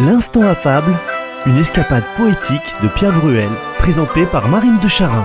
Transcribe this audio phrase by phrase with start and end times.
[0.00, 0.92] L'instant affable,
[1.46, 3.48] une escapade poétique de Pierre Bruel,
[3.78, 5.24] présentée par Marine de Charin.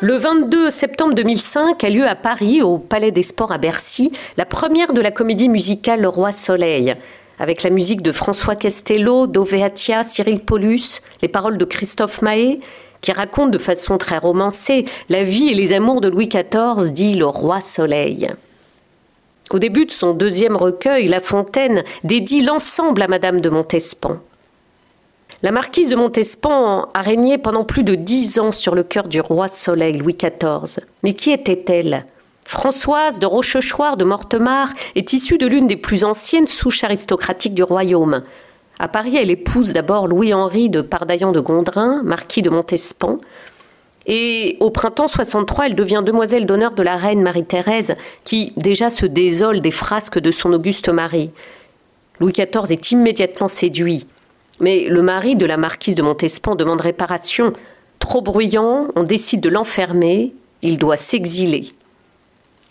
[0.00, 4.46] Le 22 septembre 2005 a lieu à Paris, au Palais des Sports à Bercy, la
[4.46, 6.96] première de la comédie musicale Le Roi Soleil,
[7.42, 12.60] avec la musique de François Castello, d'Oveatia, Cyril Paulus, les paroles de Christophe Mahé,
[13.00, 17.16] qui racontent de façon très romancée la vie et les amours de Louis XIV, dit
[17.16, 18.28] Le Roi Soleil.
[19.50, 24.18] Au début de son deuxième recueil, La Fontaine dédie l'ensemble à Madame de Montespan.
[25.42, 29.20] La marquise de Montespan a régné pendant plus de dix ans sur le cœur du
[29.20, 30.78] roi Soleil Louis XIV.
[31.02, 32.06] Mais qui était-elle?
[32.52, 37.62] Françoise de Rochechouart de Mortemart est issue de l'une des plus anciennes souches aristocratiques du
[37.62, 38.24] royaume.
[38.78, 43.16] À Paris, elle épouse d'abord Louis-Henri de Pardaillan de Gondrin, marquis de Montespan.
[44.04, 49.06] Et au printemps 63, elle devient demoiselle d'honneur de la reine Marie-Thérèse, qui déjà se
[49.06, 51.30] désole des frasques de son auguste mari.
[52.20, 54.06] Louis XIV est immédiatement séduit.
[54.60, 57.54] Mais le mari de la marquise de Montespan demande réparation.
[57.98, 61.72] Trop bruyant, on décide de l'enfermer, il doit s'exiler.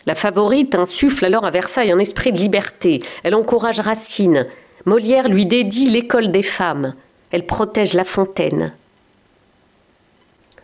[0.05, 3.01] La favorite insuffle alors à Versailles un esprit de liberté.
[3.23, 4.47] Elle encourage Racine.
[4.85, 6.95] Molière lui dédie l'école des femmes.
[7.31, 8.73] Elle protège La Fontaine.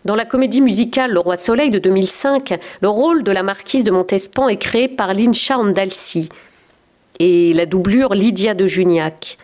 [0.06, 3.92] Dans la comédie musicale Le Roi Soleil de 2005, le rôle de la marquise de
[3.92, 6.30] Montespan est créé par Lincha Andalsi
[7.20, 9.38] et la doublure Lydia de Juniac.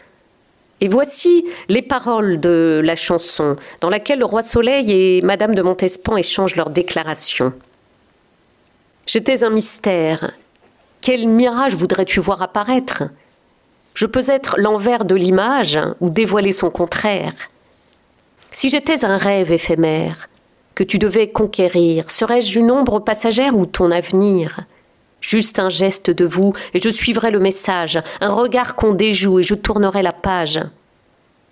[0.81, 5.61] Et voici les paroles de la chanson, dans laquelle le roi Soleil et Madame de
[5.61, 7.53] Montespan échangent leurs déclarations.
[9.05, 10.31] J'étais un mystère.
[11.01, 13.03] Quel mirage voudrais-tu voir apparaître?
[13.93, 17.33] Je peux être l'envers de l'image ou dévoiler son contraire.
[18.49, 20.29] Si j'étais un rêve éphémère
[20.73, 24.61] que tu devais conquérir, serais-je une ombre passagère ou ton avenir?
[25.19, 29.43] Juste un geste de vous, et je suivrai le message, un regard qu'on déjoue, et
[29.43, 30.59] je tournerai la page.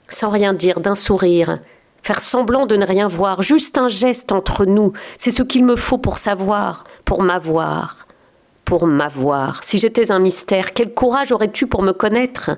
[0.10, 1.60] Sans rien dire, d'un sourire,
[2.02, 5.76] faire semblant de ne rien voir, juste un geste entre nous, c'est ce qu'il me
[5.76, 8.06] faut pour savoir, pour m'avoir,
[8.66, 9.64] pour m'avoir.
[9.64, 12.52] Si j'étais un mystère, quel courage aurais-tu pour me connaître?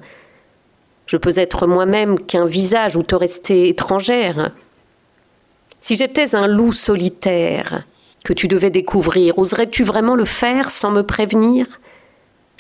[1.06, 4.52] Je peux être moi-même qu'un visage ou te rester étrangère.
[5.82, 7.84] Si j'étais un loup solitaire,
[8.24, 11.66] que tu devais découvrir, oserais-tu vraiment le faire sans me prévenir?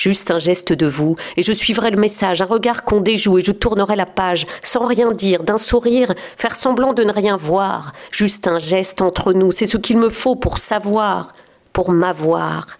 [0.03, 3.41] Juste un geste de vous, et je suivrai le message, un regard qu'on déjoue, et
[3.41, 7.94] je tournerai la page, sans rien dire, d'un sourire, faire semblant de ne rien voir.
[8.12, 11.31] Juste un geste entre nous, c'est ce qu'il me faut pour savoir,
[11.72, 12.80] pour m'avoir,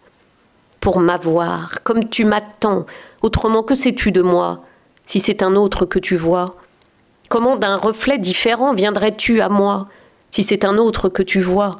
[0.81, 2.85] pour m'avoir, comme tu m'attends.
[3.22, 4.66] Autrement, que sais-tu de moi,
[5.06, 6.57] si c'est un autre que tu vois?
[7.29, 9.85] Comment d'un reflet différent viendrais-tu à moi,
[10.29, 11.72] si c'est un autre que tu vois?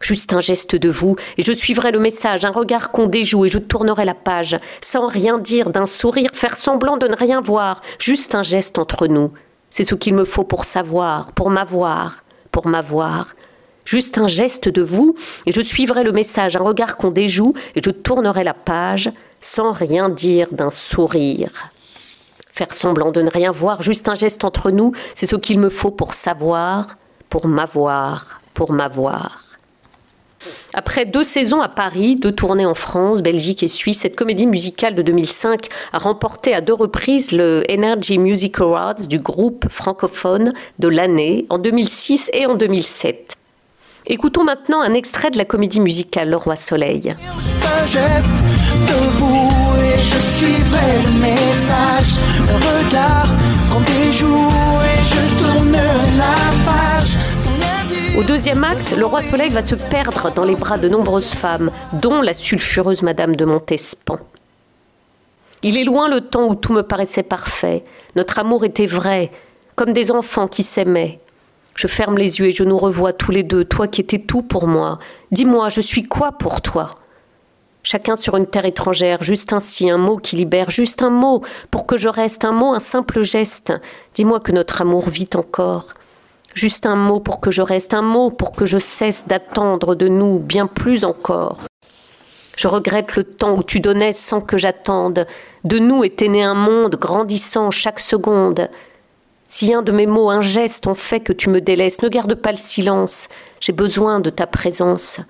[0.00, 3.48] Juste un geste de vous, et je suivrai le message, un regard qu'on déjoue, et
[3.48, 7.80] je tournerai la page, sans rien dire, d'un sourire, faire semblant de ne rien voir,
[7.98, 9.32] juste un geste entre nous.
[9.70, 13.34] C'est ce qu'il me faut pour savoir, pour m'avoir, pour m'avoir.
[13.84, 15.14] Juste un geste de vous,
[15.46, 19.72] et je suivrai le message, un regard qu'on déjoue, et je tournerai la page, sans
[19.72, 21.70] rien dire d'un sourire.
[22.48, 25.70] Faire semblant de ne rien voir, juste un geste entre nous, c'est ce qu'il me
[25.70, 26.86] faut pour savoir,
[27.30, 29.45] pour m'avoir, pour m'avoir.
[30.74, 34.94] Après deux saisons à Paris, deux tournées en France, Belgique et Suisse, cette comédie musicale
[34.94, 40.88] de 2005 a remporté à deux reprises le Energy Music Awards du groupe francophone de
[40.88, 43.36] l'année en 2006 et en 2007.
[44.08, 47.16] Écoutons maintenant un extrait de la comédie musicale Le Roi Soleil.
[49.96, 53.26] je suivrai le message, le regard
[53.88, 54.55] et je
[58.16, 61.70] Au deuxième acte, le roi Soleil va se perdre dans les bras de nombreuses femmes,
[61.92, 64.18] dont la sulfureuse Madame de Montespan.
[65.62, 67.84] Il est loin le temps où tout me paraissait parfait.
[68.14, 69.30] Notre amour était vrai,
[69.74, 71.18] comme des enfants qui s'aimaient.
[71.74, 74.40] Je ferme les yeux et je nous revois tous les deux, toi qui étais tout
[74.40, 74.98] pour moi.
[75.30, 76.86] Dis-moi, je suis quoi pour toi?
[77.82, 81.84] Chacun sur une terre étrangère, juste ainsi, un mot qui libère, juste un mot pour
[81.84, 83.74] que je reste, un mot, un simple geste.
[84.14, 85.92] Dis-moi que notre amour vit encore.
[86.56, 90.08] Juste un mot pour que je reste, un mot pour que je cesse d'attendre de
[90.08, 91.58] nous bien plus encore.
[92.56, 95.26] Je regrette le temps où tu donnais sans que j'attende.
[95.64, 98.70] De nous était né un monde grandissant chaque seconde.
[99.48, 102.34] Si un de mes mots, un geste ont fait que tu me délaisses, ne garde
[102.34, 103.28] pas le silence.
[103.60, 105.20] J'ai besoin de ta présence.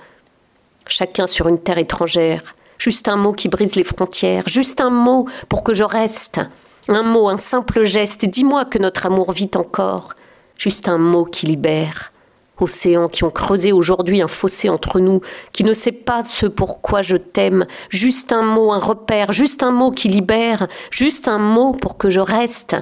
[0.86, 2.54] Chacun sur une terre étrangère.
[2.78, 4.46] Juste un mot qui brise les frontières.
[4.46, 6.40] Juste un mot pour que je reste.
[6.86, 8.26] Un mot, un simple geste.
[8.26, 10.14] Dis-moi que notre amour vit encore.
[10.58, 12.12] Juste un mot qui libère.
[12.58, 15.20] Océans qui ont creusé aujourd'hui un fossé entre nous,
[15.52, 19.72] qui ne sait pas ce pourquoi je t'aime, juste un mot, un repère, juste un
[19.72, 22.76] mot qui libère, juste un mot pour que je reste,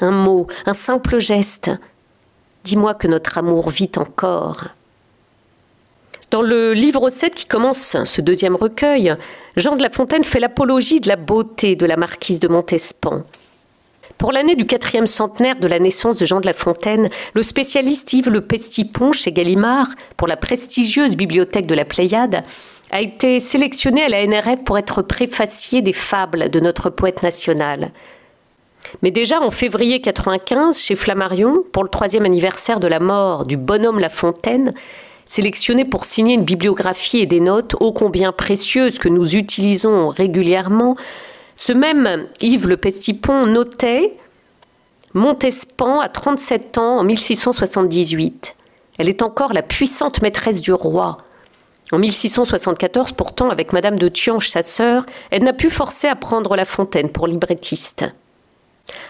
[0.00, 1.70] un mot, un simple geste.
[2.64, 4.64] Dis-moi que notre amour vit encore.
[6.30, 9.14] Dans le livre 7 qui commence ce deuxième recueil,
[9.56, 13.22] Jean de La Fontaine fait l'apologie de la beauté de la marquise de Montespan.
[14.18, 18.12] Pour l'année du quatrième centenaire de la naissance de Jean de La Fontaine, le spécialiste
[18.14, 22.42] Yves Le Pestipon chez Gallimard, pour la prestigieuse bibliothèque de la Pléiade,
[22.90, 27.90] a été sélectionné à la NRF pour être préfacier des fables de notre poète national.
[29.02, 33.58] Mais déjà en février 95, chez Flammarion, pour le troisième anniversaire de la mort du
[33.58, 34.72] bonhomme La Fontaine,
[35.26, 40.96] sélectionné pour signer une bibliographie et des notes ô combien précieuses que nous utilisons régulièrement,
[41.56, 44.16] ce même Yves Le Pestipon notait
[45.14, 48.54] Montespan a 37 ans en 1678.
[48.98, 51.18] Elle est encore la puissante maîtresse du roi.
[51.90, 56.54] En 1674, pourtant, avec Madame de Thiange, sa sœur, elle n'a pu forcer à prendre
[56.54, 58.04] La Fontaine pour librettiste.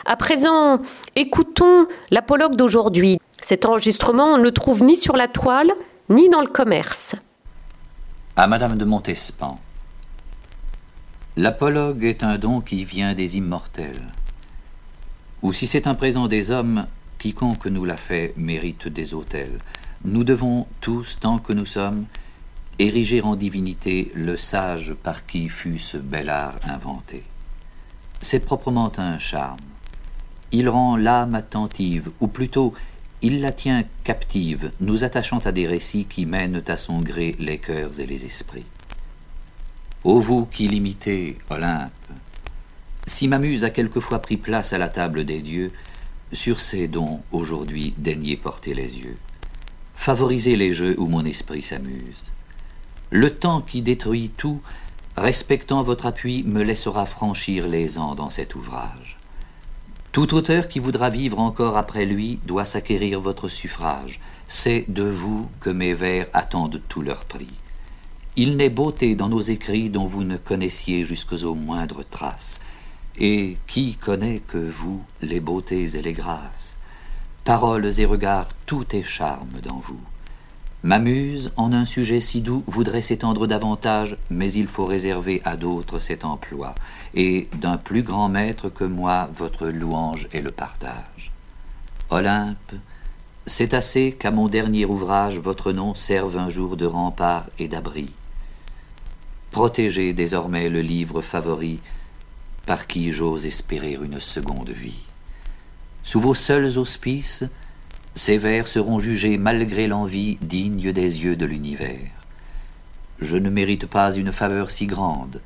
[0.04, 0.80] À présent,
[1.16, 3.18] écoutons l'apologue d'aujourd'hui.
[3.40, 5.72] Cet enregistrement, on ne le trouve ni sur la toile,
[6.08, 7.16] ni dans le commerce.
[8.36, 9.58] À Madame de Montespan.
[11.38, 14.06] L'apologue est un don qui vient des immortels.
[15.42, 16.86] Ou si c'est un présent des hommes,
[17.18, 19.60] quiconque nous l'a fait mérite des autels.
[20.06, 22.06] Nous devons tous, tant que nous sommes,
[22.78, 27.22] ériger en divinité le sage par qui fut ce bel art inventé.
[28.20, 29.58] C'est proprement un charme.
[30.52, 32.72] Il rend l'âme attentive, ou plutôt
[33.20, 37.58] il la tient captive, nous attachant à des récits qui mènent à son gré les
[37.58, 38.64] cœurs et les esprits.
[40.06, 41.90] Ô vous qui l'imitez, Olympe,
[43.08, 45.72] si ma muse a quelquefois pris place à la table des dieux,
[46.32, 49.16] sur ces dons aujourd'hui daignez porter les yeux.
[49.96, 52.22] Favorisez les jeux où mon esprit s'amuse.
[53.10, 54.60] Le temps qui détruit tout,
[55.16, 59.18] respectant votre appui, me laissera franchir les ans dans cet ouvrage.
[60.12, 64.20] Tout auteur qui voudra vivre encore après lui doit s'acquérir votre suffrage.
[64.46, 67.50] C'est de vous que mes vers attendent tout leur prix.
[68.38, 72.60] Il n'est beauté dans nos écrits dont vous ne connaissiez jusques aux moindres traces.
[73.16, 76.76] Et qui connaît que vous les beautés et les grâces?
[77.44, 80.00] Paroles et regards, tout est charme dans vous.
[80.82, 85.56] Ma muse, en un sujet si doux, voudrait s'étendre davantage, mais il faut réserver à
[85.56, 86.74] d'autres cet emploi,
[87.14, 91.32] et d'un plus grand maître que moi votre louange et le partage.
[92.10, 92.74] Olympe,
[93.46, 98.12] c'est assez qu'à mon dernier ouvrage votre nom serve un jour de rempart et d'abri.
[99.56, 101.80] Protégez désormais le livre favori
[102.66, 105.00] par qui j'ose espérer une seconde vie.
[106.02, 107.42] Sous vos seuls auspices,
[108.14, 112.10] ces vers seront jugés malgré l'envie dignes des yeux de l'univers.
[113.18, 115.40] Je ne mérite pas une faveur si grande.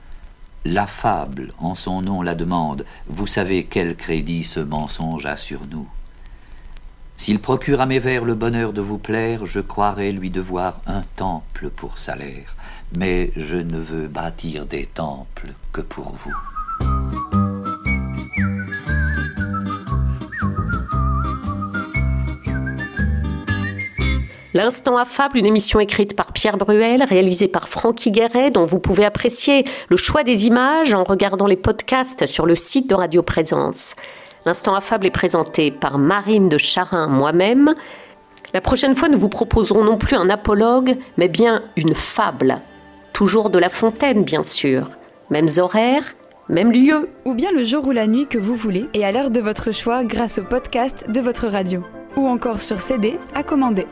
[0.64, 2.84] La fable, en son nom, la demande.
[3.06, 5.86] Vous savez quel crédit ce mensonge a sur nous.
[7.20, 11.02] S'il procure à mes vers le bonheur de vous plaire, je croirais lui devoir un
[11.16, 12.56] temple pour salaire
[12.96, 16.34] mais je ne veux bâtir des temples que pour vous.
[24.52, 29.04] L'Instant Affable, une émission écrite par Pierre Bruel, réalisée par Francky Guéret, dont vous pouvez
[29.04, 33.94] apprécier le choix des images en regardant les podcasts sur le site de Radio Présence.
[34.46, 37.74] L'Instant Affable est présenté par Marine de Charin, moi-même.
[38.54, 42.60] La prochaine fois, nous vous proposerons non plus un apologue, mais bien une fable
[43.20, 44.88] toujours de La Fontaine bien sûr.
[45.28, 46.14] Mêmes horaires,
[46.48, 47.10] même lieu.
[47.26, 49.72] Ou bien le jour ou la nuit que vous voulez et à l'heure de votre
[49.72, 51.84] choix grâce au podcast de votre radio.
[52.16, 53.86] Ou encore sur CD à commander.